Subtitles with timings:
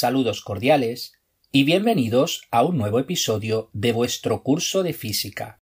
[0.00, 1.14] Saludos cordiales
[1.50, 5.58] y bienvenidos a un nuevo episodio de vuestro curso de física.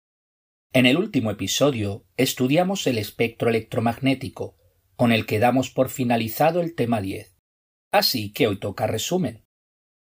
[0.73, 4.57] En el último episodio estudiamos el espectro electromagnético,
[4.95, 7.35] con el que damos por finalizado el tema 10.
[7.91, 9.49] Así que hoy toca resumen.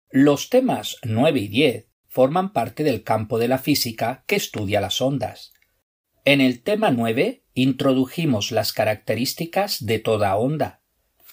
[0.08, 5.02] Los temas 9 y 10 forman parte del campo de la física que estudia las
[5.02, 5.52] ondas.
[6.24, 10.80] En el tema 9 introdujimos las características de toda onda,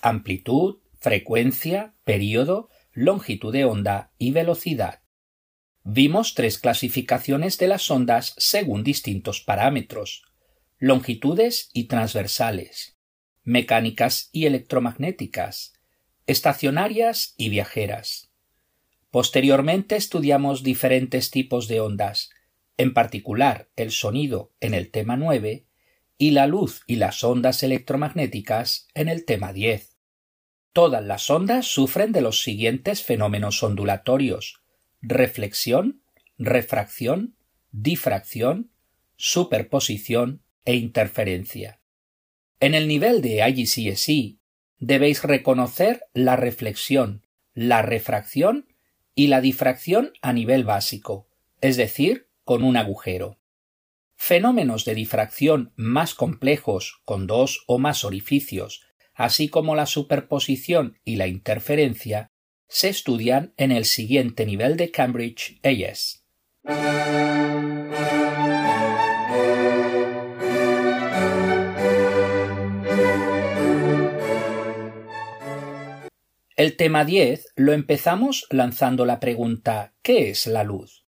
[0.01, 5.01] amplitud, frecuencia, período, longitud de onda y velocidad.
[5.83, 10.23] Vimos tres clasificaciones de las ondas según distintos parámetros
[10.79, 12.97] longitudes y transversales,
[13.43, 15.73] mecánicas y electromagnéticas,
[16.25, 18.31] estacionarias y viajeras.
[19.09, 22.31] Posteriormente estudiamos diferentes tipos de ondas,
[22.75, 25.65] en particular el sonido en el tema 9
[26.17, 29.92] y la luz y las ondas electromagnéticas en el tema 10.
[30.73, 34.63] Todas las ondas sufren de los siguientes fenómenos ondulatorios
[35.03, 36.01] reflexión,
[36.37, 37.35] refracción,
[37.71, 38.71] difracción,
[39.17, 41.81] superposición e interferencia.
[42.59, 44.37] En el nivel de IGCSE
[44.79, 48.67] debéis reconocer la reflexión, la refracción
[49.13, 51.27] y la difracción a nivel básico,
[51.61, 53.37] es decir, con un agujero.
[54.15, 61.15] Fenómenos de difracción más complejos con dos o más orificios así como la superposición y
[61.15, 62.31] la interferencia,
[62.67, 66.23] se estudian en el siguiente nivel de Cambridge AS.
[76.55, 81.05] El tema 10 lo empezamos lanzando la pregunta ¿qué es la luz?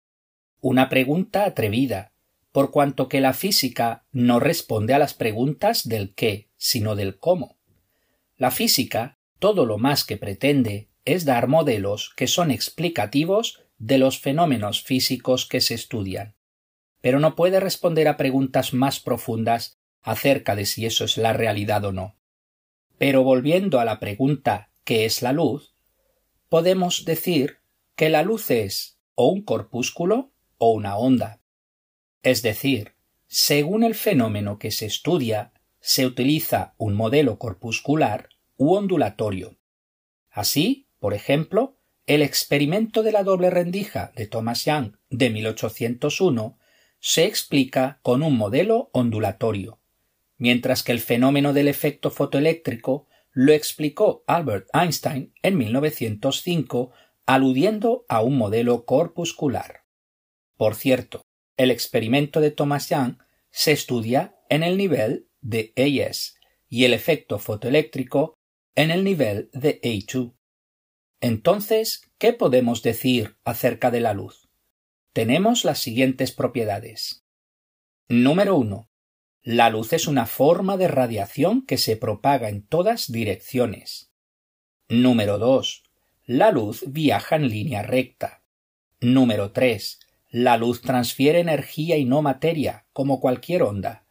[0.60, 2.12] Una pregunta atrevida,
[2.52, 7.58] por cuanto que la física no responde a las preguntas del qué, sino del cómo.
[8.42, 14.18] La física, todo lo más que pretende, es dar modelos que son explicativos de los
[14.18, 16.34] fenómenos físicos que se estudian,
[17.00, 21.84] pero no puede responder a preguntas más profundas acerca de si eso es la realidad
[21.84, 22.16] o no.
[22.98, 25.76] Pero volviendo a la pregunta ¿qué es la luz?
[26.48, 27.58] podemos decir
[27.94, 31.40] que la luz es o un corpúsculo o una onda.
[32.24, 32.96] Es decir,
[33.28, 38.31] según el fenómeno que se estudia, se utiliza un modelo corpuscular
[38.70, 39.58] ondulatorio.
[40.30, 46.58] Así, por ejemplo, el experimento de la doble rendija de Thomas Young de 1801
[46.98, 49.80] se explica con un modelo ondulatorio,
[50.36, 56.92] mientras que el fenómeno del efecto fotoeléctrico lo explicó Albert Einstein en 1905
[57.26, 59.84] aludiendo a un modelo corpuscular.
[60.56, 61.22] Por cierto,
[61.56, 63.16] el experimento de Thomas Young
[63.50, 66.36] se estudia en el nivel de AS
[66.68, 68.34] y el efecto fotoeléctrico
[68.74, 70.34] en el nivel de A2.
[71.20, 74.48] Entonces, ¿qué podemos decir acerca de la luz?
[75.12, 77.24] Tenemos las siguientes propiedades.
[78.08, 78.88] Número 1.
[79.42, 84.12] La luz es una forma de radiación que se propaga en todas direcciones.
[84.88, 85.84] Número 2.
[86.26, 88.42] La luz viaja en línea recta.
[89.00, 89.98] Número 3.
[90.30, 94.06] La luz transfiere energía y no materia, como cualquier onda.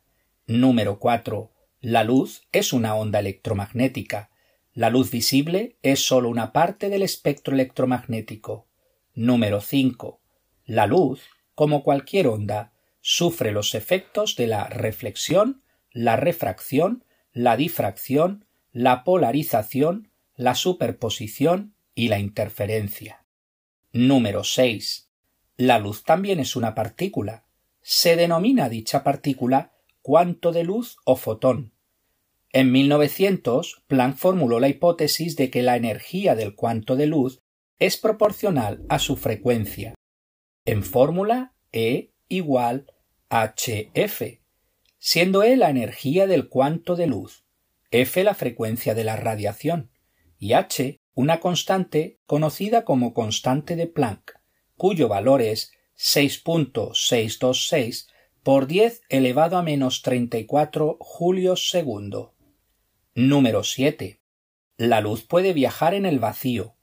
[0.47, 1.51] Número 4.
[1.79, 4.30] La luz es una onda electromagnética.
[4.73, 8.67] La luz visible es sólo una parte del espectro electromagnético.
[9.13, 10.21] Número 5.
[10.65, 11.21] La luz,
[11.55, 12.71] como cualquier onda,
[13.01, 15.61] sufre los efectos de la reflexión,
[15.91, 23.25] la refracción, la difracción, la polarización, la superposición y la interferencia.
[23.91, 25.09] Número 6.
[25.57, 27.43] La luz también es una partícula.
[27.81, 31.73] Se denomina dicha partícula cuanto de luz o fotón,
[32.53, 37.39] en 1900, Planck formuló la hipótesis de que la energía del cuanto de luz
[37.79, 39.95] es proporcional a su frecuencia.
[40.65, 42.87] En fórmula E igual
[43.29, 44.41] hf,
[44.99, 47.45] siendo E la energía del cuanto de luz,
[47.89, 49.89] F la frecuencia de la radiación
[50.37, 54.33] y h una constante conocida como constante de Planck,
[54.75, 58.09] cuyo valor es 6.626
[58.43, 62.33] por 10 elevado a menos 34 julios segundo.
[63.13, 64.21] Número 7.
[64.77, 66.75] La luz puede viajar en el vacío.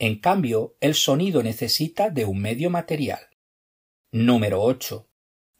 [0.00, 3.20] En cambio, el sonido necesita de un medio material.
[4.10, 5.06] Número 8.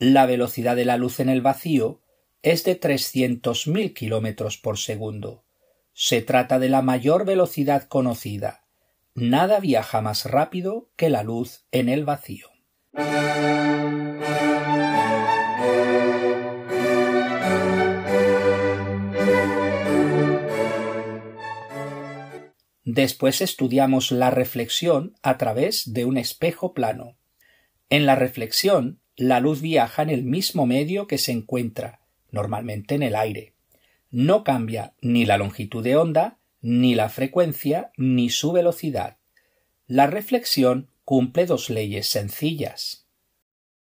[0.01, 2.03] La velocidad de la luz en el vacío
[2.43, 5.45] es de 300.000 kilómetros por segundo.
[5.93, 8.67] Se trata de la mayor velocidad conocida.
[9.15, 12.49] Nada viaja más rápido que la luz en el vacío.
[22.87, 27.17] Después estudiamos la reflexión a través de un espejo plano.
[27.91, 31.99] En la reflexión, la luz viaja en el mismo medio que se encuentra,
[32.31, 33.55] normalmente en el aire.
[34.13, 39.17] No cambia ni la longitud de onda, ni la frecuencia, ni su velocidad.
[39.89, 43.09] La reflexión cumple dos leyes sencillas.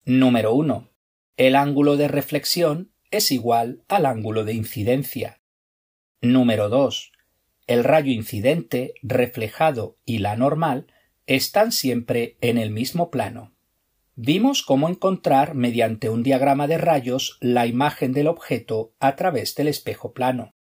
[0.05, 0.91] Número 1.
[1.39, 5.41] El ángulo de reflexión es igual al ángulo de incidencia.
[6.21, 7.13] Número 2
[7.67, 10.87] el rayo incidente, reflejado y la normal
[11.27, 13.55] están siempre en el mismo plano.
[14.15, 19.69] Vimos cómo encontrar mediante un diagrama de rayos la imagen del objeto a través del
[19.69, 20.55] espejo plano.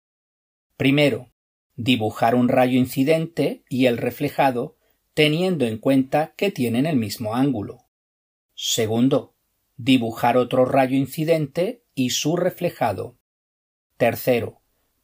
[0.77, 1.33] Primero,
[1.77, 4.77] dibujar un rayo incidente y el reflejado
[5.15, 7.89] teniendo en cuenta que tienen el mismo ángulo.
[8.55, 9.35] Segundo,
[9.77, 13.19] dibujar otro rayo incidente y su reflejado.
[13.99, 14.62] Tercero,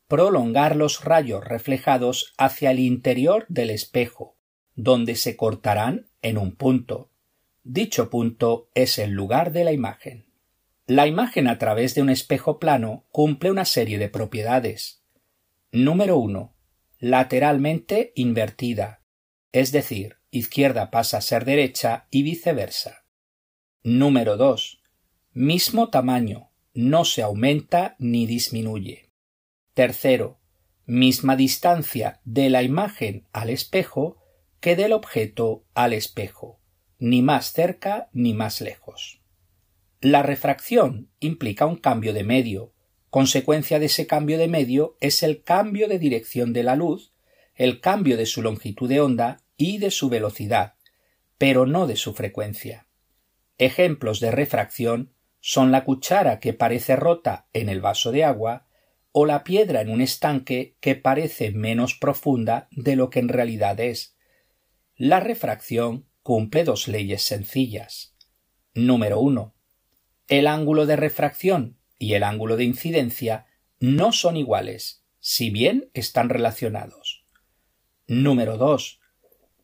[0.08, 4.37] prolongar los rayos reflejados hacia el interior del espejo,
[4.75, 7.10] donde se cortarán en un punto.
[7.62, 10.26] Dicho punto es el lugar de la imagen.
[10.87, 15.05] La imagen a través de un espejo plano cumple una serie de propiedades.
[15.70, 16.54] Número 1.
[16.99, 19.02] Lateralmente invertida,
[19.52, 23.04] es decir, izquierda pasa a ser derecha y viceversa.
[23.82, 24.81] Número 2.
[25.34, 29.07] Mismo tamaño, no se aumenta ni disminuye.
[29.78, 30.40] Tercero,
[30.86, 34.16] misma distancia de la imagen al espejo
[34.58, 36.58] que del objeto al espejo,
[36.98, 39.20] ni más cerca ni más lejos.
[40.00, 42.72] La refracción implica un cambio de medio.
[43.08, 47.12] Consecuencia de ese cambio de medio es el cambio de dirección de la luz,
[47.54, 50.75] el cambio de su longitud de onda y de su velocidad,
[51.38, 52.88] pero no de su frecuencia.
[53.58, 58.64] Ejemplos de refracción son la cuchara que parece rota en el vaso de agua
[59.12, 63.81] o la piedra en un estanque que parece menos profunda de lo que en realidad
[63.81, 64.16] es.
[64.96, 68.14] La refracción cumple dos leyes sencillas.
[68.75, 69.55] Número 1.
[70.28, 73.46] El ángulo de refracción y el ángulo de incidencia
[73.81, 77.25] no son iguales, si bien están relacionados.
[78.06, 79.00] Número 2.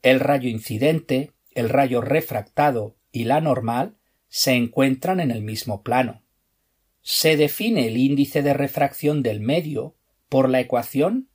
[0.03, 3.97] El rayo incidente, el rayo refractado y la normal
[4.29, 6.24] se encuentran en el mismo plano
[7.05, 9.95] se define el índice de refracción del medio
[10.31, 11.29] por la ecuación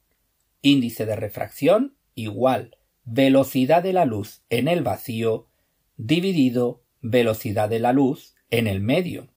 [0.64, 5.48] índice de refracción igual velocidad de la luz en el vacío
[5.96, 9.30] dividido velocidad de la luz en el medio.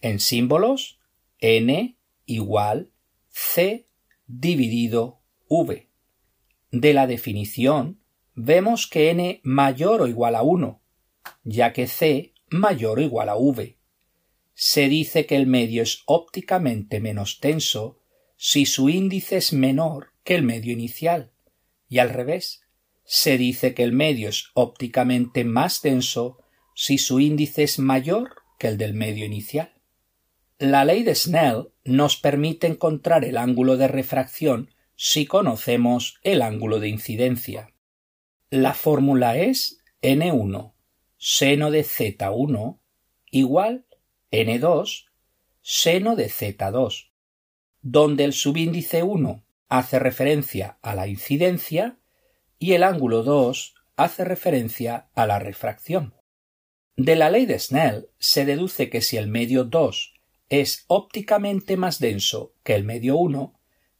[0.00, 0.98] En símbolos,
[1.40, 2.90] n igual
[3.28, 3.86] c
[4.26, 5.90] dividido v.
[6.70, 8.00] De la definición,
[8.34, 10.80] vemos que n mayor o igual a 1,
[11.44, 13.79] ya que c mayor o igual a v
[14.62, 17.98] se dice que el medio es ópticamente menos tenso
[18.36, 21.32] si su índice es menor que el medio inicial,
[21.88, 22.60] y al revés,
[23.02, 26.40] se dice que el medio es ópticamente más denso
[26.74, 29.72] si su índice es mayor que el del medio inicial.
[30.58, 36.80] La ley de Snell nos permite encontrar el ángulo de refracción si conocemos el ángulo
[36.80, 37.72] de incidencia.
[38.50, 40.74] La fórmula es n1
[41.16, 42.78] seno de z1
[43.30, 43.86] igual
[44.30, 45.06] n2
[45.62, 47.10] seno de z2,
[47.82, 51.98] donde el subíndice 1 hace referencia a la incidencia
[52.58, 56.14] y el ángulo 2 hace referencia a la refracción.
[56.96, 60.14] De la ley de Snell se deduce que si el medio 2
[60.48, 63.58] es ópticamente más denso que el medio 1,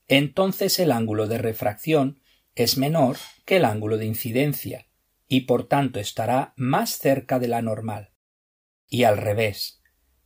[0.09, 2.21] entonces el ángulo de refracción
[2.55, 4.87] es menor que el ángulo de incidencia
[5.29, 8.11] y por tanto estará más cerca de la normal.
[8.89, 9.80] Y al revés,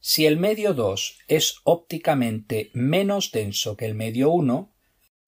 [0.07, 4.71] si el medio 2 es ópticamente menos denso que el medio 1,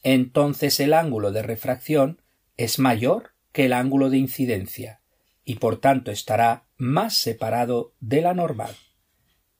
[0.02, 2.21] entonces el ángulo de refracción
[2.59, 5.00] es mayor que el ángulo de incidencia
[5.47, 8.76] y por tanto estará más separado de la normal.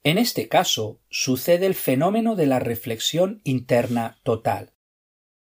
[0.05, 4.75] En este caso sucede el fenómeno de la reflexión interna total,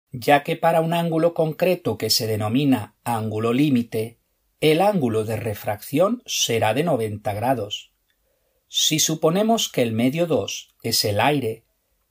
[0.10, 4.20] ya que para un ángulo concreto que se denomina ángulo límite,
[4.62, 7.95] el ángulo de refracción será de 90 grados,
[8.78, 11.64] si suponemos que el medio 2 es el aire,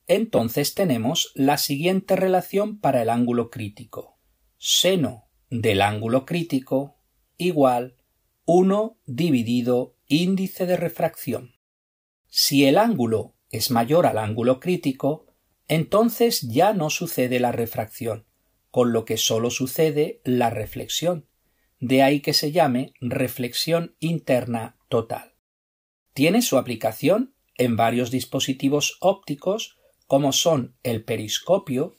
[0.07, 4.19] entonces tenemos la siguiente relación para el ángulo crítico.
[4.57, 6.97] Seno del ángulo crítico
[7.37, 7.97] igual
[8.47, 11.57] 1 dividido índice de refracción.
[12.29, 15.27] Si el ángulo es mayor al ángulo crítico,
[15.69, 18.25] entonces ya no sucede la refracción,
[18.71, 21.29] con lo que sólo sucede la reflexión.
[21.79, 25.34] De ahí que se llame reflexión interna total.
[26.15, 31.97] Tiene su aplicación en varios dispositivos ópticos como son el periscopio,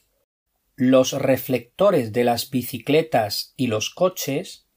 [0.76, 4.68] los reflectores de las bicicletas y los coches,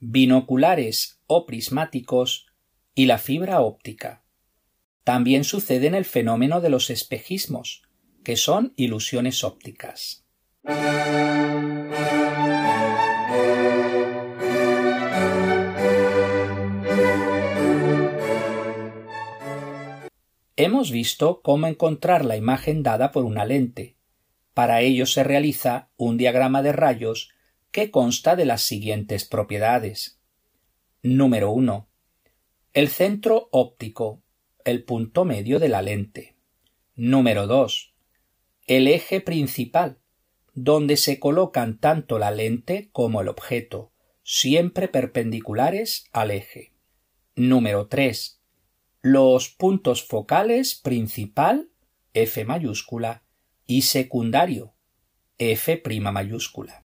[0.00, 2.46] binoculares o prismáticos
[2.94, 4.24] y la fibra óptica.
[5.04, 7.82] También sucede en el fenómeno de los espejismos,
[8.24, 10.24] que son ilusiones ópticas.
[20.62, 23.96] Hemos visto cómo encontrar la imagen dada por una lente.
[24.52, 27.30] Para ello se realiza un diagrama de rayos
[27.70, 30.20] que consta de las siguientes propiedades.
[31.02, 31.88] Número 1.
[32.74, 34.20] El centro óptico,
[34.66, 36.36] el punto medio de la lente.
[36.94, 37.94] Número 2.
[38.66, 39.96] El eje principal,
[40.52, 43.92] donde se colocan tanto la lente como el objeto,
[44.24, 46.74] siempre perpendiculares al eje.
[47.34, 48.39] Número 3
[49.02, 51.70] los puntos focales principal
[52.12, 53.22] F mayúscula
[53.66, 54.74] y secundario
[55.38, 56.84] F' mayúscula.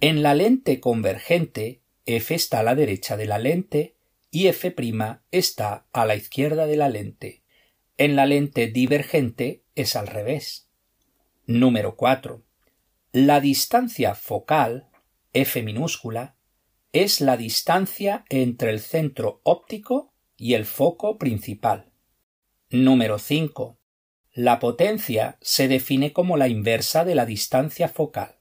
[0.00, 3.96] En la lente convergente F está a la derecha de la lente
[4.30, 4.74] y F'
[5.30, 7.42] está a la izquierda de la lente.
[7.96, 10.68] En la lente divergente es al revés.
[11.46, 12.42] Número 4.
[13.12, 14.90] La distancia focal
[15.32, 16.36] F minúscula
[16.92, 21.92] es la distancia entre el centro óptico y el foco principal.
[22.70, 23.78] Número 5.
[24.32, 28.36] La potencia se define como la inversa de la distancia focal.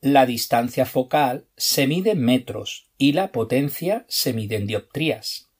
[0.00, 5.50] La distancia focal se mide en metros y la potencia se mide en dioptrías.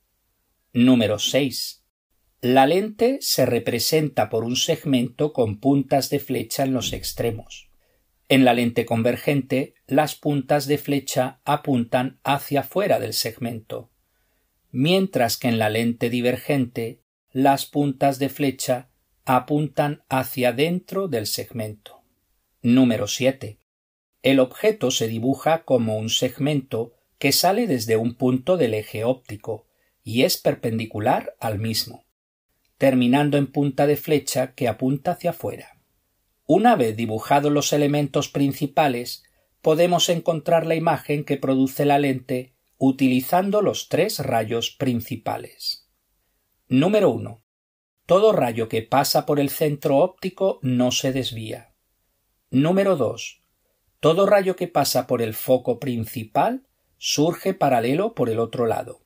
[0.73, 1.85] Número 6.
[2.41, 7.69] La lente se representa por un segmento con puntas de flecha en los extremos.
[8.29, 13.91] En la lente convergente, las puntas de flecha apuntan hacia fuera del segmento
[14.71, 17.01] mientras que en la lente divergente
[17.33, 18.89] las puntas de flecha
[19.25, 22.03] apuntan hacia dentro del segmento.
[22.63, 23.59] Número 7.
[24.23, 29.67] El objeto se dibuja como un segmento que sale desde un punto del eje óptico
[30.03, 32.05] y es perpendicular al mismo,
[32.79, 35.79] terminando en punta de flecha que apunta hacia afuera.
[36.47, 39.25] Una vez dibujados los elementos principales,
[39.61, 45.89] podemos encontrar la imagen que produce la lente utilizando los tres rayos principales.
[46.69, 47.43] Número 1.
[48.07, 51.75] Todo rayo que pasa por el centro óptico no se desvía.
[52.51, 53.43] Número 2.
[54.01, 56.67] Todo rayo que pasa por el foco principal
[56.97, 59.03] surge paralelo por el otro lado.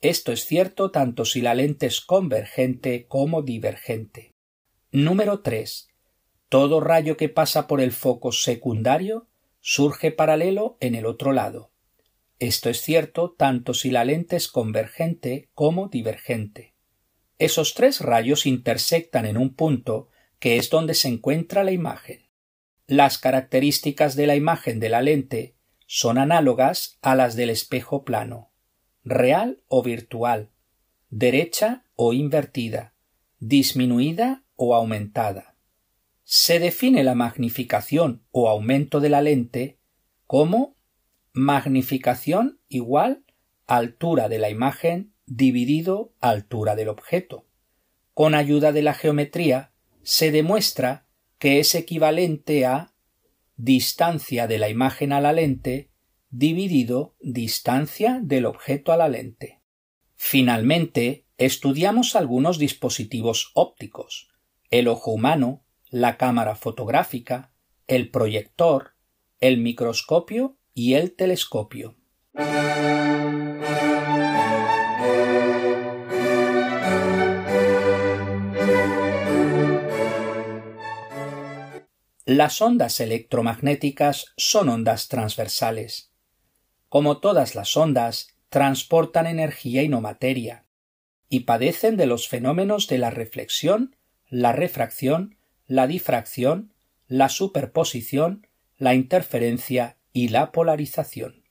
[0.00, 4.36] Esto es cierto tanto si la lente es convergente como divergente.
[4.92, 5.88] Número 3.
[6.48, 9.26] Todo rayo que pasa por el foco secundario
[9.60, 11.72] surge paralelo en el otro lado.
[12.38, 16.74] Esto es cierto tanto si la lente es convergente como divergente.
[17.38, 22.28] Esos tres rayos intersectan en un punto que es donde se encuentra la imagen.
[22.86, 28.50] Las características de la imagen de la lente son análogas a las del espejo plano,
[29.04, 30.50] real o virtual,
[31.10, 32.94] derecha o invertida,
[33.40, 35.56] disminuida o aumentada.
[36.24, 39.78] Se define la magnificación o aumento de la lente
[40.26, 40.77] como
[41.38, 43.24] magnificación igual
[43.66, 47.46] altura de la imagen dividido altura del objeto.
[48.12, 51.06] Con ayuda de la geometría se demuestra
[51.38, 52.92] que es equivalente a
[53.56, 55.90] distancia de la imagen a la lente
[56.30, 59.60] dividido distancia del objeto a la lente.
[60.16, 64.28] Finalmente, estudiamos algunos dispositivos ópticos,
[64.70, 67.52] el ojo humano, la cámara fotográfica,
[67.86, 68.94] el proyector,
[69.40, 71.96] el microscopio y el telescopio.
[82.24, 86.12] Las ondas electromagnéticas son ondas transversales.
[86.88, 90.64] Como todas las ondas, transportan energía y no materia,
[91.28, 93.96] y padecen de los fenómenos de la reflexión,
[94.28, 96.72] la refracción, la difracción,
[97.08, 101.44] la superposición, la interferencia y la polarización.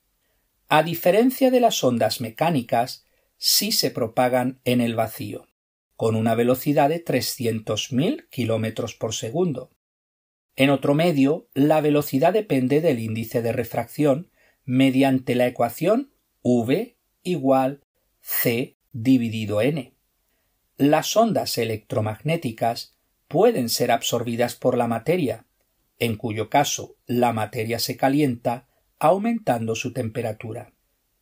[0.68, 3.06] A diferencia de las ondas mecánicas,
[3.38, 5.48] sí se propagan en el vacío,
[5.96, 9.70] con una velocidad de 300.000 kilómetros por segundo.
[10.58, 14.32] En otro medio, la velocidad depende del índice de refracción
[14.66, 17.86] mediante la ecuación V igual
[18.20, 19.94] C dividido N.
[20.76, 22.98] Las ondas electromagnéticas
[23.30, 25.46] pueden ser absorbidas por la materia,
[26.00, 28.68] en cuyo caso la materia se calienta
[29.00, 30.74] aumentando su temperatura.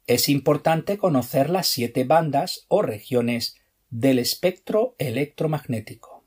[0.08, 3.56] Es importante conocer las siete bandas o regiones
[3.90, 6.26] del espectro electromagnético.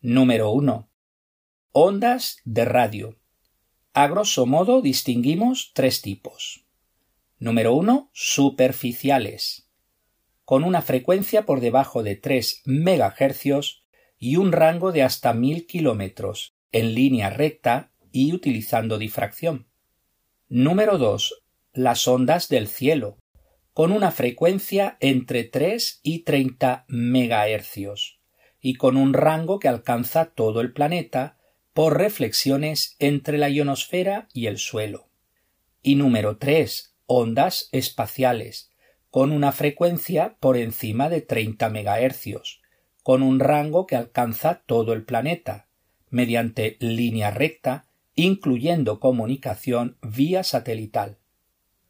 [0.00, 0.88] Número 1.
[1.72, 3.18] Ondas de radio.
[3.94, 6.66] A grosso modo distinguimos tres tipos.
[7.38, 8.10] Número 1.
[8.12, 9.68] Superficiales,
[10.44, 13.84] con una frecuencia por debajo de 3 MHz
[14.18, 19.68] y un rango de hasta 1000 km, en línea recta y utilizando difracción.
[20.48, 21.44] Número 2.
[21.72, 23.16] Las ondas del cielo,
[23.72, 28.18] con una frecuencia entre 3 y 30 MHz
[28.60, 31.38] y con un rango que alcanza todo el planeta
[31.74, 35.08] por reflexiones entre la ionosfera y el suelo.
[35.80, 36.96] Y número 3.
[37.06, 38.72] Ondas espaciales,
[39.10, 42.60] con una frecuencia por encima de 30 MHz,
[43.04, 45.68] con un rango que alcanza todo el planeta,
[46.14, 51.18] mediante línea recta, incluyendo comunicación vía satelital.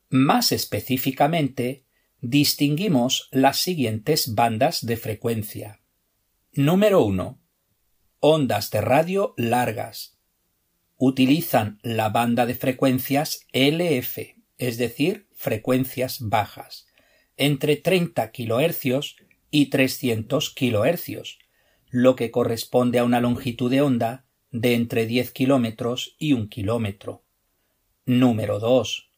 [0.09, 1.85] Más específicamente,
[2.23, 5.83] distinguimos las siguientes bandas de frecuencia.
[6.55, 7.39] Número 1.
[8.21, 10.19] Ondas de radio largas.
[10.97, 16.87] Utilizan la banda de frecuencias LF, es decir, frecuencias bajas,
[17.37, 19.17] entre 30 kHz
[19.51, 21.44] y 300 kHz,
[21.95, 27.23] lo que corresponde a una longitud de onda de entre 10 kilómetros y un kilómetro.
[28.05, 29.13] Número 2.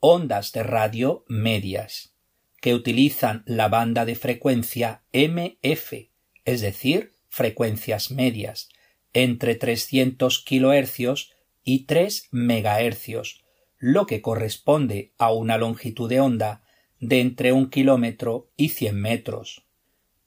[0.00, 2.14] Ondas de radio medias,
[2.60, 6.10] que utilizan la banda de frecuencia MF,
[6.44, 8.68] es decir, frecuencias medias,
[9.14, 11.30] entre 300 kHz
[11.64, 13.40] y 3 MHz,
[13.78, 16.64] lo que corresponde a una longitud de onda
[16.98, 19.64] de entre un kilómetro y 100 metros.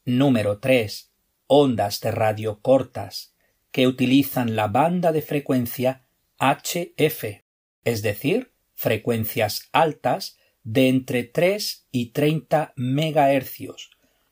[0.06, 1.13] Número 3.
[1.56, 3.36] Ondas de radio cortas,
[3.72, 6.04] que utilizan la banda de frecuencia
[6.40, 7.44] HF,
[7.84, 13.92] es decir, frecuencias altas de entre 3 y 30 MHz,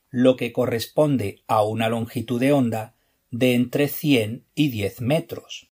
[0.10, 2.96] lo que corresponde a una longitud de onda
[3.30, 5.70] de entre 100 y 10 metros.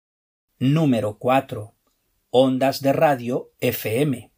[0.57, 1.75] Número 4.
[2.31, 4.31] Ondas de radio FM,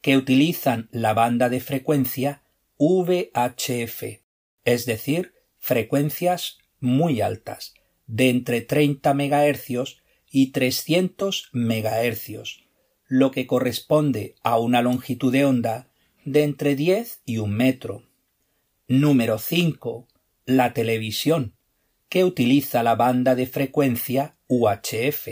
[0.00, 2.44] que utilizan la banda de frecuencia
[2.78, 4.22] VHF,
[4.64, 5.35] es decir,
[5.66, 7.74] frecuencias muy altas,
[8.06, 9.96] de entre 30 MHz
[10.30, 12.60] y 300 MHz,
[13.08, 15.88] lo que corresponde a una longitud de onda
[16.24, 18.04] de entre 10 y un metro.
[18.86, 20.06] Número 5.
[20.44, 21.56] La televisión,
[22.08, 25.26] que utiliza la banda de frecuencia UHF,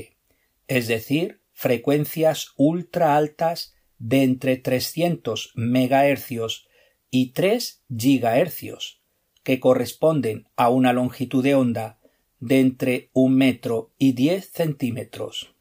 [0.66, 6.66] es decir, frecuencias ultra altas de entre 300 MHz
[7.12, 9.03] y 3 GHz,
[9.44, 11.98] que corresponden a una longitud de onda
[12.40, 15.54] de entre un metro y 10 centímetros.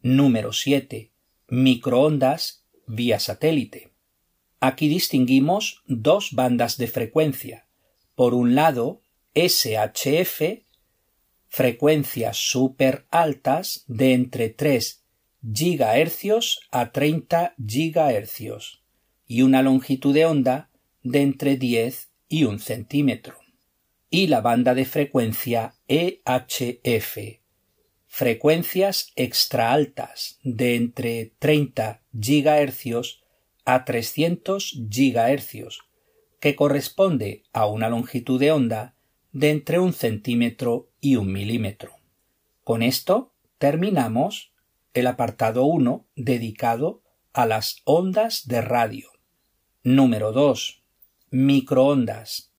[0.00, 1.10] Número 7.
[1.48, 3.90] Microondas vía satélite.
[4.60, 7.66] Aquí distinguimos dos bandas de frecuencia.
[8.14, 9.02] Por un lado,
[9.34, 10.64] SHF,
[11.48, 15.04] frecuencias super altas de entre 3
[15.42, 18.80] GHz a 30 GHz
[19.26, 20.70] y una longitud de onda
[21.02, 23.38] de entre 10 y un centímetro.
[24.10, 27.40] Y la banda de frecuencia EHF,
[28.06, 33.20] frecuencias extra altas de entre 30 GHz
[33.64, 35.78] a 300 GHz,
[36.40, 38.94] que corresponde a una longitud de onda
[39.32, 41.96] de entre un centímetro y un milímetro.
[42.64, 44.52] Con esto terminamos
[44.94, 49.10] el apartado 1 dedicado a las ondas de radio.
[49.82, 50.77] Número 2.
[51.30, 52.54] Microondas.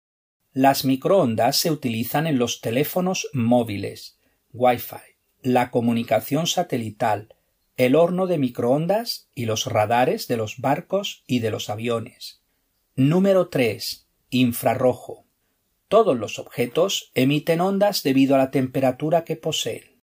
[0.53, 4.19] Las microondas se utilizan en los teléfonos móviles,
[4.53, 7.34] Wi-Fi, la comunicación satelital,
[7.77, 12.43] el horno de microondas y los radares de los barcos y de los aviones.
[12.95, 14.08] Número 3.
[14.29, 15.25] Infrarrojo.
[15.88, 19.99] Todos los objetos emiten ondas debido a la temperatura que poseen.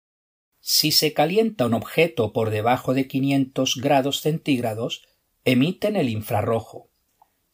[0.59, 5.07] Si se calienta un objeto por debajo de 500 grados centígrados,
[5.45, 6.91] emiten el infrarrojo.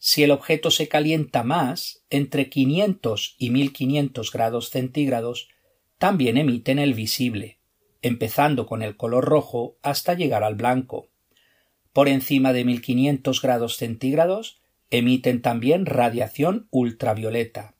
[0.05, 5.49] Si el objeto se calienta más, entre 500 y 1500 grados centígrados,
[5.99, 7.61] también emiten el visible
[8.03, 11.09] empezando con el color rojo hasta llegar al blanco.
[11.93, 14.61] Por encima de 1500 grados centígrados
[14.91, 17.75] emiten también radiación ultravioleta.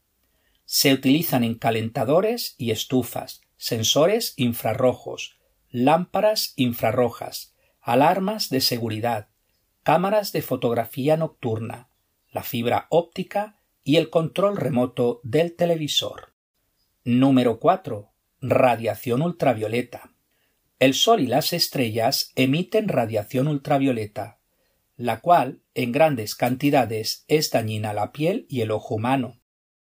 [0.65, 5.39] Se utilizan en calentadores y estufas, sensores infrarrojos,
[5.71, 9.29] lámparas infrarrojas, alarmas de seguridad,
[9.83, 11.89] cámaras de fotografía nocturna,
[12.33, 16.33] la fibra óptica y el control remoto del televisor.
[17.05, 18.11] Número 4.
[18.41, 20.13] Radiación ultravioleta.
[20.79, 24.39] El Sol y las estrellas emiten radiación ultravioleta,
[24.97, 29.39] la cual, en grandes cantidades, es dañina a la piel y el ojo humano.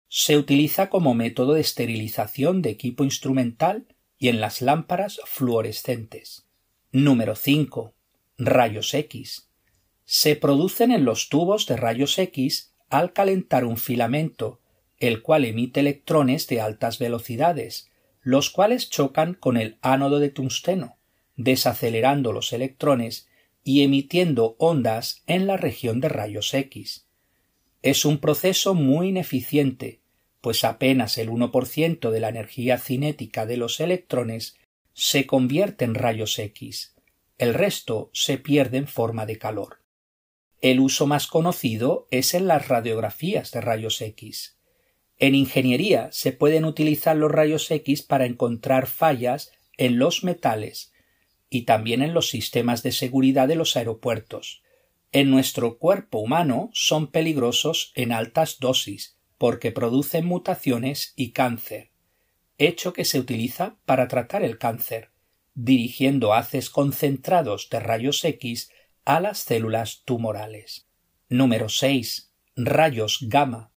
[0.08, 3.86] Se utiliza como método de esterilización de equipo instrumental
[4.18, 6.46] y en las lámparas fluorescentes.
[6.92, 7.94] Número 5.
[8.38, 9.50] Rayos X.
[10.04, 14.60] Se producen en los tubos de rayos X al calentar un filamento,
[14.98, 17.90] el cual emite electrones de altas velocidades,
[18.22, 20.96] los cuales chocan con el ánodo de tungsteno,
[21.36, 23.28] desacelerando los electrones
[23.62, 27.06] y emitiendo ondas en la región de rayos X.
[27.82, 30.00] Es un proceso muy ineficiente,
[30.40, 34.56] pues apenas el 1% de la energía cinética de los electrones
[34.92, 36.94] se convierte en rayos X.
[37.38, 39.83] El resto se pierde en forma de calor.
[40.64, 44.56] El uso más conocido es en las radiografías de rayos X.
[45.18, 50.94] En ingeniería se pueden utilizar los rayos X para encontrar fallas en los metales
[51.50, 54.62] y también en los sistemas de seguridad de los aeropuertos.
[55.12, 61.90] En nuestro cuerpo humano son peligrosos en altas dosis porque producen mutaciones y cáncer,
[62.56, 65.10] hecho que se utiliza para tratar el cáncer,
[65.52, 68.70] dirigiendo haces concentrados de rayos X
[69.04, 70.86] a las células tumorales.
[71.28, 72.32] Número 6.
[72.56, 73.72] Rayos gamma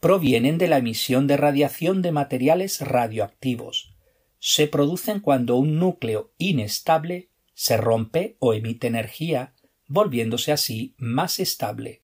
[0.00, 3.94] provienen de la emisión de radiación de materiales radioactivos.
[4.38, 9.52] Se producen cuando un núcleo inestable se rompe o emite energía,
[9.86, 12.02] volviéndose así más estable.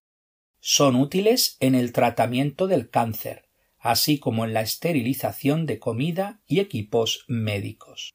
[0.59, 3.47] Son útiles en el tratamiento del cáncer,
[3.79, 8.13] así como en la esterilización de comida y equipos médicos.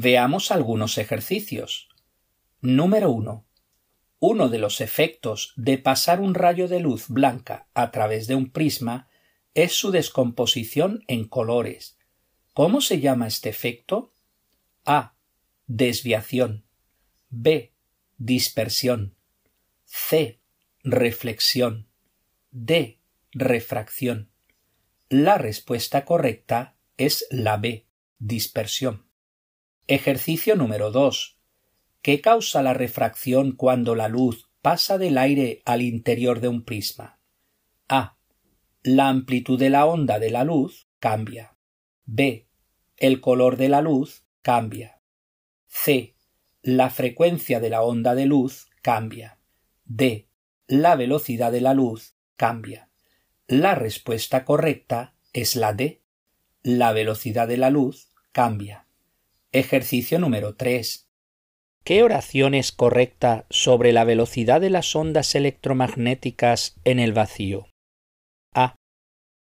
[0.00, 1.88] Veamos algunos ejercicios.
[2.60, 3.44] Número 1.
[4.20, 8.52] Uno de los efectos de pasar un rayo de luz blanca a través de un
[8.52, 9.08] prisma
[9.54, 11.98] es su descomposición en colores.
[12.54, 14.14] ¿Cómo se llama este efecto?
[14.84, 15.16] A.
[15.66, 16.64] Desviación.
[17.28, 17.72] B.
[18.18, 19.16] Dispersión.
[19.84, 20.38] C.
[20.84, 21.88] Reflexión.
[22.52, 23.00] D.
[23.32, 24.30] Refracción.
[25.08, 27.88] La respuesta correcta es la B.
[28.20, 29.07] Dispersión.
[29.90, 31.38] Ejercicio número 2.
[32.02, 37.18] ¿Qué causa la refracción cuando la luz pasa del aire al interior de un prisma?
[37.88, 38.18] A.
[38.82, 41.56] La amplitud de la onda de la luz cambia.
[42.04, 42.48] B.
[42.98, 45.00] El color de la luz cambia.
[45.68, 46.14] C.
[46.60, 49.38] La frecuencia de la onda de luz cambia.
[49.86, 50.28] D.
[50.66, 52.90] La velocidad de la luz cambia.
[53.46, 56.02] La respuesta correcta es la D.
[56.62, 58.84] La velocidad de la luz cambia.
[59.52, 61.08] Ejercicio número 3.
[61.82, 67.66] ¿Qué oración es correcta sobre la velocidad de las ondas electromagnéticas en el vacío?
[68.54, 68.74] A.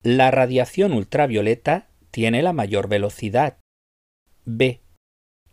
[0.02, 3.60] La radiación ultravioleta tiene la mayor velocidad.
[4.44, 4.82] B.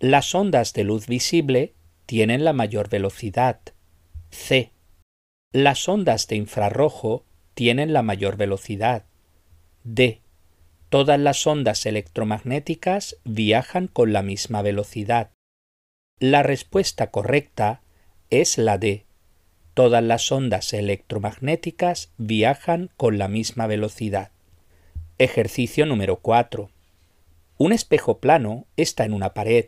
[0.01, 3.61] Las ondas de luz visible tienen la mayor velocidad.
[4.31, 4.73] C.
[5.53, 9.07] Las ondas de infrarrojo tienen la mayor velocidad.
[9.85, 10.23] D.
[10.91, 15.31] Todas las ondas electromagnéticas viajan con la misma velocidad.
[16.19, 17.81] La respuesta correcta
[18.29, 19.05] es la D.
[19.75, 24.33] Todas las ondas electromagnéticas viajan con la misma velocidad.
[25.19, 26.73] Ejercicio número 4.
[27.57, 29.67] Un espejo plano está en una pared.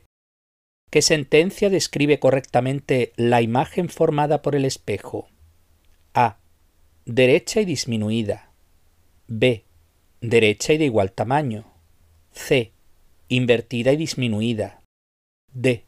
[0.90, 5.28] ¿Qué sentencia describe correctamente la imagen formada por el espejo?
[6.14, 6.38] A.
[7.04, 8.50] Derecha y disminuida.
[9.28, 9.66] B
[10.22, 11.64] derecha y de igual tamaño.
[12.30, 12.72] C.
[13.28, 14.80] Invertida y disminuida.
[15.52, 15.85] D.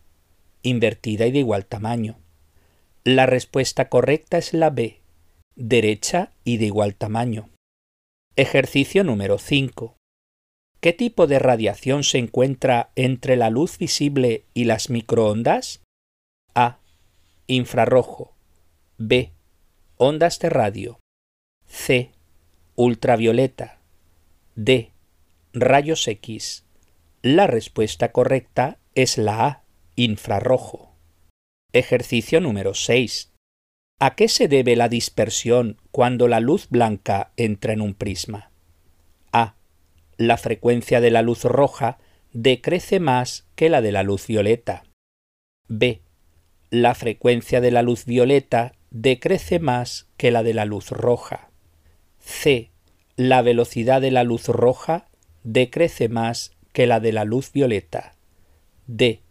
[0.63, 2.19] Invertida y de igual tamaño.
[3.05, 5.01] La respuesta correcta es la B.
[5.55, 7.49] Derecha y de igual tamaño.
[8.35, 9.95] Ejercicio número 5.
[10.81, 15.81] ¿Qué tipo de radiación se encuentra entre la luz visible y las microondas?
[16.57, 16.81] A.
[17.47, 18.35] Infrarrojo.
[18.99, 19.31] B.
[19.97, 20.99] Ondas de radio.
[21.67, 22.11] C.
[22.75, 23.84] Ultravioleta.
[24.57, 24.93] D.
[25.53, 26.65] Rayos X.
[27.23, 29.65] La respuesta correcta es la A.
[29.97, 30.95] Infrarrojo.
[31.73, 33.33] Ejercicio número 6.
[33.99, 38.53] ¿A qué se debe la dispersión cuando la luz blanca entra en un prisma?
[39.33, 39.57] A.
[40.19, 41.99] La frecuencia de la luz roja
[42.33, 44.85] decrece más que la de la luz violeta.
[45.67, 46.01] B.
[46.71, 51.51] La frecuencia de la luz violeta decrece más que la de la luz roja.
[52.21, 52.71] C
[53.17, 55.07] la velocidad de la luz roja
[55.45, 58.17] decrece más que la de la luz violeta.
[58.87, 59.23] D.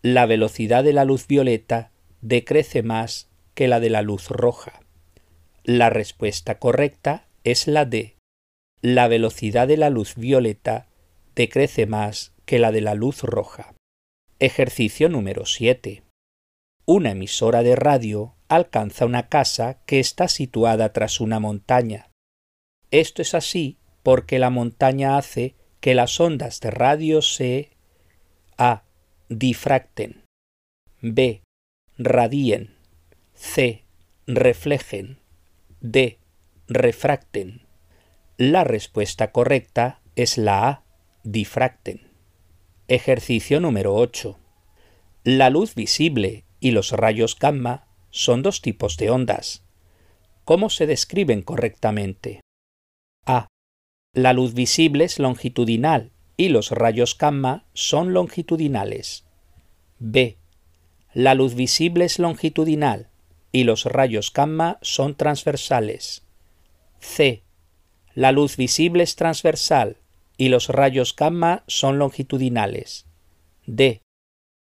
[0.00, 1.90] La velocidad de la luz violeta
[2.22, 4.80] decrece más que la de la luz roja.
[5.62, 8.16] La respuesta correcta es la D.
[8.80, 10.86] La velocidad de la luz violeta
[11.34, 13.74] decrece más que la de la luz roja.
[14.38, 16.02] Ejercicio número 7.
[16.86, 22.08] Una emisora de radio alcanza una casa que está situada tras una montaña.
[22.90, 27.70] Esto es así porque la montaña hace que las ondas de radio se
[28.56, 28.84] a.
[29.28, 30.24] difracten,
[31.02, 31.42] b.
[31.98, 32.74] radien,
[33.34, 33.84] c.
[34.26, 35.18] reflejen,
[35.80, 36.18] d.
[36.66, 37.62] refracten.
[38.38, 40.84] La respuesta correcta es la A.
[41.24, 42.08] difracten.
[42.88, 44.38] Ejercicio número 8.
[45.24, 49.62] La luz visible y los rayos gamma son dos tipos de ondas.
[50.44, 52.40] ¿Cómo se describen correctamente?
[53.28, 53.48] A.
[54.14, 59.26] La luz visible es longitudinal y los rayos gamma son longitudinales.
[59.98, 60.38] B.
[61.12, 63.10] La luz visible es longitudinal
[63.52, 66.22] y los rayos gamma son transversales.
[67.00, 67.42] C.
[68.14, 69.98] La luz visible es transversal
[70.38, 73.04] y los rayos gamma son longitudinales.
[73.66, 74.00] D.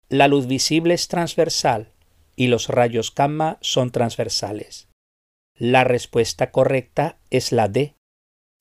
[0.08, 1.92] La luz visible es transversal
[2.34, 4.88] y los rayos gamma son transversales.
[5.54, 7.95] La respuesta correcta es la D.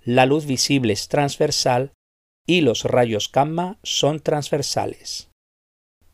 [0.06, 1.92] La luz visible es transversal
[2.46, 5.30] y los rayos gamma son transversales.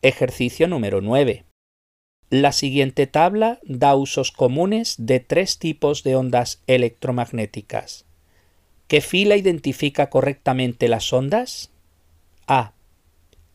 [0.00, 1.44] Ejercicio número 9.
[2.30, 8.06] La siguiente tabla da usos comunes de tres tipos de ondas electromagnéticas.
[8.88, 11.70] ¿Qué fila identifica correctamente las ondas?
[12.46, 12.72] A.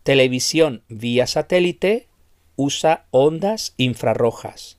[0.03, 2.09] Televisión vía satélite
[2.55, 4.77] usa ondas infrarrojas.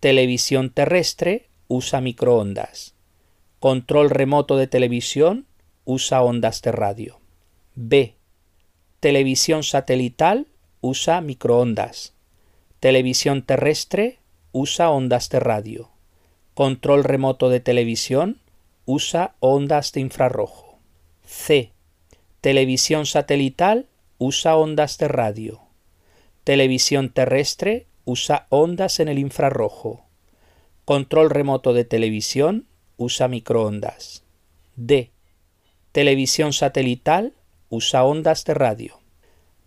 [0.00, 2.91] Televisión terrestre usa microondas.
[3.62, 5.46] Control remoto de televisión
[5.84, 7.20] usa ondas de radio.
[7.76, 8.16] B.
[8.98, 10.48] Televisión satelital
[10.80, 12.12] usa microondas.
[12.80, 14.18] Televisión terrestre
[14.50, 15.90] usa ondas de radio.
[16.54, 18.40] Control remoto de televisión
[18.84, 20.80] usa ondas de infrarrojo.
[21.24, 21.70] C.
[22.40, 23.86] Televisión satelital
[24.18, 25.60] usa ondas de radio.
[26.42, 30.04] Televisión terrestre usa ondas en el infrarrojo.
[30.84, 32.66] Control remoto de televisión
[33.02, 34.22] usa microondas.
[34.76, 35.10] D.
[35.90, 37.34] Televisión satelital
[37.68, 39.00] usa ondas de radio.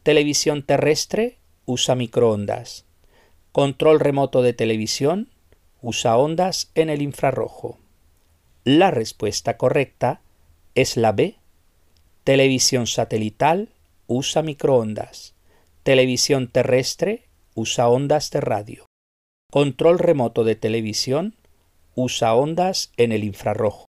[0.03, 2.85] Televisión terrestre usa microondas.
[3.51, 5.29] Control remoto de televisión
[5.81, 7.77] usa ondas en el infrarrojo.
[8.63, 10.21] La respuesta correcta
[10.73, 11.35] es la B.
[12.23, 13.69] Televisión satelital
[14.07, 15.35] usa microondas.
[15.83, 18.85] Televisión terrestre usa ondas de radio.
[19.51, 21.35] Control remoto de televisión
[21.95, 23.85] usa ondas en el infrarrojo.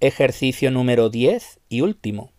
[0.00, 2.32] Ejercicio número 10 y último.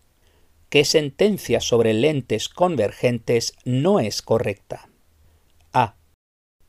[0.68, 4.88] ¿Qué sentencia sobre lentes convergentes no es correcta?
[5.72, 5.96] A.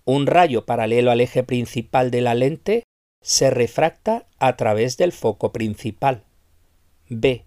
[0.06, 2.84] Un rayo paralelo al eje principal de la lente
[3.22, 6.24] se refracta a través del foco principal.
[7.10, 7.46] B.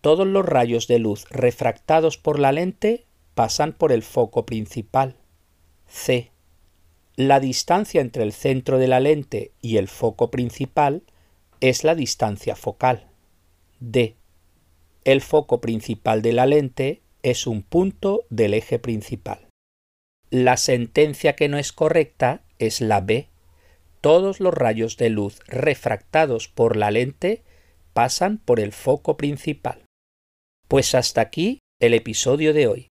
[0.00, 5.16] Todos los rayos de luz refractados por la lente pasan por el foco principal.
[5.86, 6.31] C.
[7.16, 11.02] La distancia entre el centro de la lente y el foco principal
[11.60, 13.08] es la distancia focal.
[13.80, 14.16] D.
[15.04, 19.48] El foco principal de la lente es un punto del eje principal.
[20.30, 23.28] La sentencia que no es correcta es la B
[24.02, 27.44] todos los rayos de luz refractados por la lente
[27.92, 29.84] pasan por el foco principal.
[30.66, 32.88] Pues hasta aquí el episodio de hoy.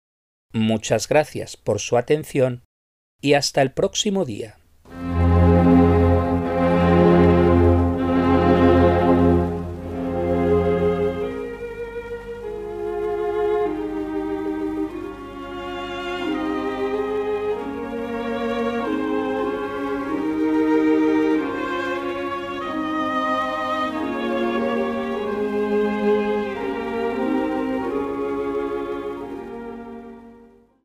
[0.55, 2.63] Muchas gracias por su atención
[3.25, 4.59] y hasta el próximo día.